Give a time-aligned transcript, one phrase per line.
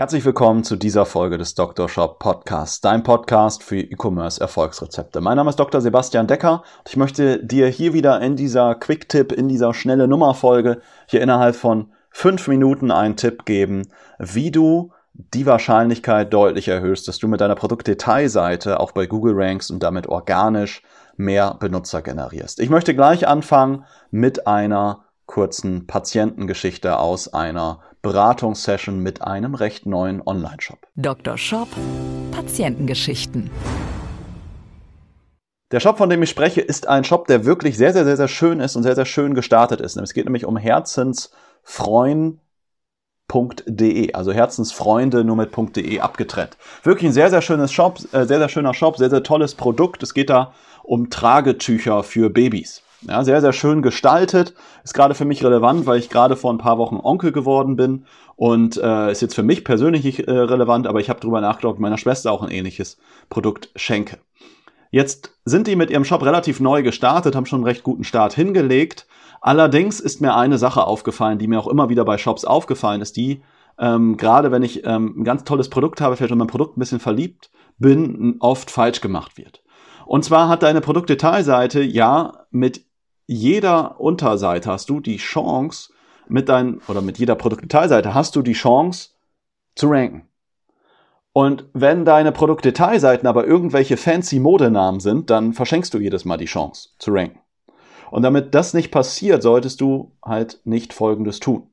[0.00, 1.86] Herzlich willkommen zu dieser Folge des Dr.
[1.86, 5.20] Shop Podcasts, dein Podcast für E-Commerce Erfolgsrezepte.
[5.20, 5.82] Mein Name ist Dr.
[5.82, 10.80] Sebastian Decker und ich möchte dir hier wieder in dieser Quick-Tipp, in dieser schnelle Nummer-Folge
[11.04, 17.18] hier innerhalb von fünf Minuten einen Tipp geben, wie du die Wahrscheinlichkeit deutlich erhöhst, dass
[17.18, 20.80] du mit deiner Produktdetailseite auch bei Google Ranks und damit organisch
[21.18, 22.60] mehr Benutzer generierst.
[22.60, 30.22] Ich möchte gleich anfangen mit einer kurzen Patientengeschichte aus einer Beratungssession mit einem recht neuen
[30.24, 30.78] Online-Shop.
[30.96, 31.36] Dr.
[31.36, 31.68] Shop
[32.32, 33.50] Patientengeschichten.
[35.72, 38.28] Der Shop, von dem ich spreche, ist ein Shop, der wirklich sehr, sehr, sehr, sehr
[38.28, 39.96] schön ist und sehr, sehr schön gestartet ist.
[39.96, 42.40] Es geht nämlich um Herzensfreuen
[43.30, 46.56] herzensfreunde.de, also Herzensfreunde nur mit .de abgetrennt.
[46.82, 50.02] Wirklich ein sehr, sehr schönes Shop, äh, sehr, sehr schöner Shop, sehr, sehr tolles Produkt.
[50.02, 52.82] Es geht da um Tragetücher für Babys.
[53.08, 54.54] Ja, sehr, sehr schön gestaltet.
[54.84, 58.04] Ist gerade für mich relevant, weil ich gerade vor ein paar Wochen Onkel geworden bin
[58.36, 61.78] und äh, ist jetzt für mich persönlich nicht äh, relevant, aber ich habe darüber nachgedacht,
[61.78, 62.98] meiner Schwester auch ein ähnliches
[63.30, 64.18] Produkt schenke.
[64.90, 68.34] Jetzt sind die mit ihrem Shop relativ neu gestartet, haben schon einen recht guten Start
[68.34, 69.06] hingelegt
[69.40, 73.16] Allerdings ist mir eine Sache aufgefallen, die mir auch immer wieder bei Shops aufgefallen ist,
[73.16, 73.42] die
[73.78, 76.80] ähm, gerade wenn ich ähm, ein ganz tolles Produkt habe, vielleicht in mein Produkt ein
[76.80, 79.62] bisschen verliebt bin, oft falsch gemacht wird.
[80.04, 82.84] Und zwar hat deine Produktdetailseite ja mit
[83.30, 85.92] jeder Unterseite hast du die Chance,
[86.26, 89.10] mit deinen, oder mit jeder Produktdetailseite hast du die Chance
[89.76, 90.28] zu ranken.
[91.32, 96.46] Und wenn deine Produktdetailseiten aber irgendwelche fancy Modenamen sind, dann verschenkst du jedes Mal die
[96.46, 97.38] Chance zu ranken.
[98.10, 101.70] Und damit das nicht passiert, solltest du halt nicht Folgendes tun.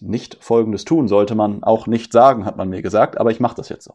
[0.00, 3.56] Nicht Folgendes tun sollte man auch nicht sagen, hat man mir gesagt, aber ich mache
[3.56, 3.94] das jetzt so.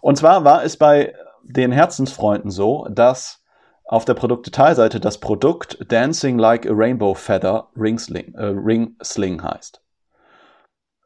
[0.00, 3.41] Und zwar war es bei den Herzensfreunden so, dass
[3.84, 9.42] auf der Produktdetailseite das Produkt Dancing Like a Rainbow Feather Ring Sling, äh, Ring Sling
[9.42, 9.80] heißt.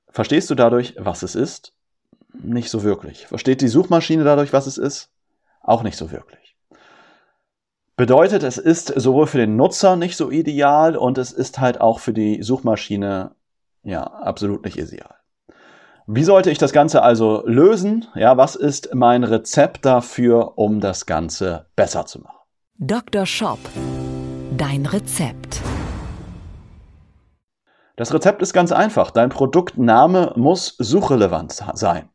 [0.08, 1.72] Verstehst du dadurch, was es ist?
[2.32, 3.26] Nicht so wirklich.
[3.26, 5.10] Versteht die Suchmaschine dadurch, was es ist?
[5.62, 6.56] Auch nicht so wirklich.
[7.96, 11.98] Bedeutet, es ist sowohl für den Nutzer nicht so ideal und es ist halt auch
[11.98, 13.34] für die Suchmaschine
[13.82, 15.14] ja absolut nicht ideal.
[16.06, 18.06] Wie sollte ich das Ganze also lösen?
[18.14, 22.35] Ja, was ist mein Rezept dafür, um das Ganze besser zu machen?
[22.78, 23.24] Dr.
[23.24, 23.58] Shop.
[24.54, 25.62] Dein Rezept.
[27.96, 29.10] Das Rezept ist ganz einfach.
[29.10, 32.10] Dein Produktname muss suchrelevant sein.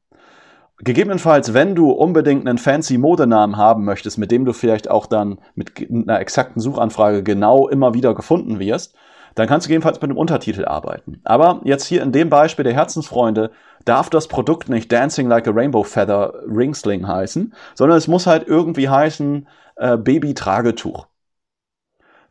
[0.77, 5.39] Gegebenenfalls, wenn du unbedingt einen fancy Modenamen haben möchtest, mit dem du vielleicht auch dann
[5.55, 8.95] mit einer exakten Suchanfrage genau immer wieder gefunden wirst,
[9.35, 11.21] dann kannst du gegebenenfalls mit einem Untertitel arbeiten.
[11.23, 13.51] Aber jetzt hier in dem Beispiel der Herzensfreunde
[13.85, 18.47] darf das Produkt nicht Dancing Like a Rainbow Feather Ringsling heißen, sondern es muss halt
[18.47, 19.47] irgendwie heißen
[19.77, 21.07] äh, Baby-Tragetuch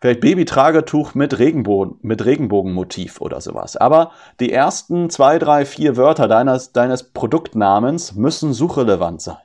[0.01, 3.77] vielleicht Babytragetuch mit Regenbogen, mit Regenbogenmotiv oder sowas.
[3.77, 9.37] Aber die ersten zwei, drei, vier Wörter deines, deines Produktnamens müssen suchrelevant sein.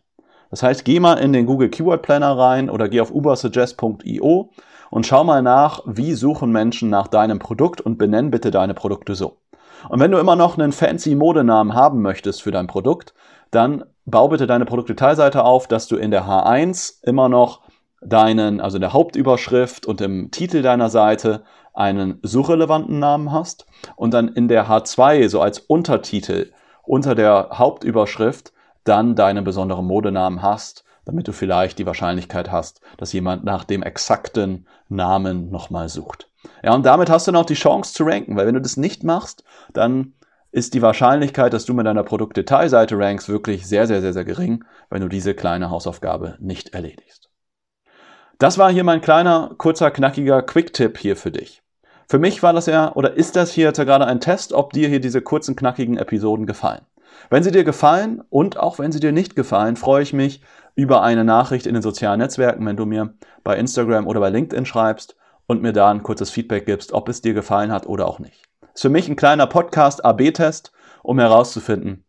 [0.49, 4.51] Das heißt, geh mal in den Google Keyword Planner rein oder geh auf ubersuggest.io
[4.89, 9.15] und schau mal nach, wie suchen Menschen nach deinem Produkt und benenn bitte deine Produkte
[9.15, 9.37] so.
[9.89, 13.13] Und wenn du immer noch einen fancy Modenamen haben möchtest für dein Produkt,
[13.51, 17.61] dann bau bitte deine Produktdetailseite auf, dass du in der H1 immer noch
[18.01, 23.65] deinen, also in der Hauptüberschrift und im Titel deiner Seite einen suchrelevanten Namen hast
[23.95, 26.51] und dann in der H2 so als Untertitel
[26.83, 28.53] unter der Hauptüberschrift
[28.83, 33.83] dann deinen besonderen Modenamen hast, damit du vielleicht die Wahrscheinlichkeit hast, dass jemand nach dem
[33.83, 36.29] exakten Namen nochmal sucht.
[36.63, 39.03] Ja, und damit hast du noch die Chance zu ranken, weil wenn du das nicht
[39.03, 40.13] machst, dann
[40.51, 44.63] ist die Wahrscheinlichkeit, dass du mit deiner Produktdetailseite rankst, wirklich sehr, sehr, sehr, sehr gering,
[44.89, 47.29] wenn du diese kleine Hausaufgabe nicht erledigst.
[48.37, 51.61] Das war hier mein kleiner, kurzer, knackiger Quick-Tipp hier für dich.
[52.07, 54.73] Für mich war das ja, oder ist das hier jetzt ja gerade ein Test, ob
[54.73, 56.81] dir hier diese kurzen, knackigen Episoden gefallen.
[57.29, 60.41] Wenn sie dir gefallen und auch wenn sie dir nicht gefallen, freue ich mich
[60.75, 63.13] über eine Nachricht in den sozialen Netzwerken, wenn du mir
[63.43, 65.15] bei Instagram oder bei LinkedIn schreibst
[65.47, 68.43] und mir da ein kurzes Feedback gibst, ob es dir gefallen hat oder auch nicht.
[68.73, 70.71] Ist für mich ein kleiner Podcast-AB-Test,
[71.01, 72.03] um herauszufinden,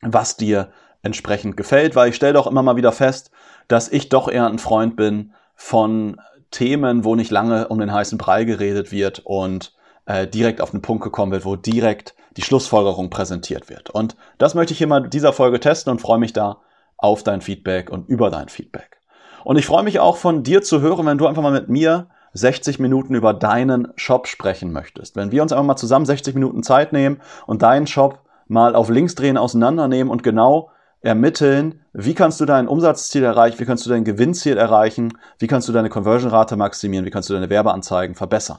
[0.00, 0.70] was dir
[1.02, 3.30] entsprechend gefällt, weil ich stelle doch immer mal wieder fest,
[3.66, 6.20] dass ich doch eher ein Freund bin von
[6.50, 9.74] Themen, wo nicht lange um den heißen Brei geredet wird und
[10.06, 13.90] äh, direkt auf den Punkt gekommen wird, wo direkt die Schlussfolgerung präsentiert wird.
[13.90, 16.58] Und das möchte ich hier mal in dieser Folge testen und freue mich da
[16.96, 19.00] auf dein Feedback und über dein Feedback.
[19.44, 22.06] Und ich freue mich auch von dir zu hören, wenn du einfach mal mit mir
[22.34, 25.16] 60 Minuten über deinen Shop sprechen möchtest.
[25.16, 28.88] Wenn wir uns einfach mal zusammen 60 Minuten Zeit nehmen und deinen Shop mal auf
[28.88, 30.70] links drehen, auseinandernehmen und genau
[31.00, 35.68] ermitteln, wie kannst du dein Umsatzziel erreichen, wie kannst du dein Gewinnziel erreichen, wie kannst
[35.68, 38.58] du deine Conversion-Rate maximieren, wie kannst du deine Werbeanzeigen verbessern.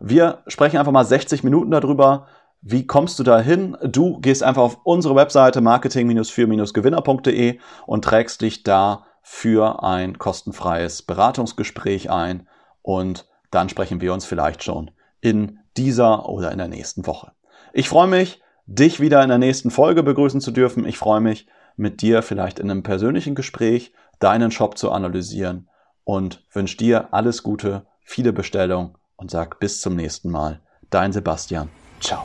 [0.00, 2.26] Wir sprechen einfach mal 60 Minuten darüber,
[2.60, 3.76] wie kommst du da hin?
[3.82, 12.10] Du gehst einfach auf unsere Webseite marketing-für-gewinner.de und trägst dich da für ein kostenfreies Beratungsgespräch
[12.10, 12.48] ein
[12.82, 14.90] und dann sprechen wir uns vielleicht schon
[15.20, 17.32] in dieser oder in der nächsten Woche.
[17.72, 20.86] Ich freue mich, dich wieder in der nächsten Folge begrüßen zu dürfen.
[20.86, 21.46] Ich freue mich,
[21.76, 25.68] mit dir vielleicht in einem persönlichen Gespräch deinen Shop zu analysieren
[26.04, 30.60] und wünsche dir alles Gute, viele Bestellungen und sag bis zum nächsten Mal.
[30.90, 31.68] Dein Sebastian.
[32.00, 32.24] Ciao.